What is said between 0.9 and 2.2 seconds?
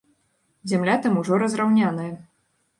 там ужо разраўняная.